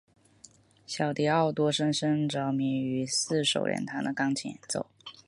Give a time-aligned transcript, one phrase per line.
[0.87, 4.89] 小狄奥多深深着迷于四手联弹的钢琴演奏。